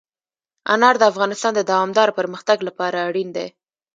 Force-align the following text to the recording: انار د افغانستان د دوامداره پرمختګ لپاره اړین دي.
انار 0.73 0.95
د 0.99 1.03
افغانستان 1.11 1.51
د 1.55 1.61
دوامداره 1.71 2.15
پرمختګ 2.19 2.57
لپاره 2.67 2.97
اړین 3.07 3.29
دي. 3.37 3.47